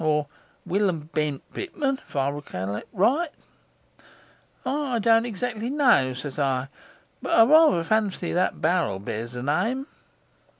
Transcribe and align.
or 0.03 0.25
"Wili'm 0.65 1.11
Bent 1.13 1.43
Pitman," 1.53 1.99
if 2.07 2.15
I 2.15 2.27
recollect 2.31 2.87
right. 2.91 3.29
"I 4.65 4.97
don't 4.97 5.27
exactly 5.27 5.69
know," 5.69 6.13
sez 6.15 6.39
I, 6.39 6.69
"but 7.21 7.33
I 7.37 7.43
rather 7.43 7.83
fancy 7.83 8.33
that 8.33 8.53
there 8.53 8.59
barrel 8.61 8.97
bears 8.97 9.33
that 9.33 9.43
name." 9.43 9.85